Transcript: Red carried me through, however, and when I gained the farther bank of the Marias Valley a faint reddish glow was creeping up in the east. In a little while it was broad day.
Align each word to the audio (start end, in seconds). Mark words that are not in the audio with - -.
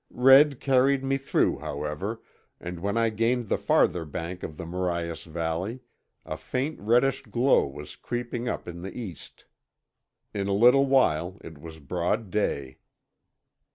Red 0.09 0.59
carried 0.59 1.03
me 1.03 1.17
through, 1.17 1.59
however, 1.59 2.23
and 2.59 2.79
when 2.79 2.97
I 2.97 3.11
gained 3.11 3.49
the 3.49 3.57
farther 3.59 4.03
bank 4.03 4.41
of 4.41 4.57
the 4.57 4.65
Marias 4.65 5.25
Valley 5.25 5.81
a 6.25 6.37
faint 6.37 6.79
reddish 6.79 7.21
glow 7.21 7.67
was 7.67 7.95
creeping 7.95 8.47
up 8.49 8.67
in 8.67 8.81
the 8.81 8.97
east. 8.97 9.45
In 10.33 10.47
a 10.47 10.53
little 10.53 10.87
while 10.87 11.37
it 11.43 11.59
was 11.59 11.79
broad 11.79 12.31
day. 12.31 12.79